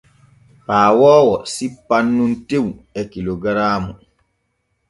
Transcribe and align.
Paawoowo 0.65 1.35
sippan 1.53 2.05
nun 2.17 2.31
tew 2.49 2.67
e 2.99 3.01
kilogaraamu. 3.11 3.91